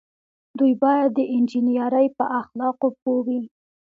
[0.57, 3.41] دوی باید د انجنیری په اخلاقو پوه وي.